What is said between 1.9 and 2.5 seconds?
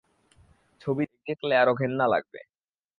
লাগবে।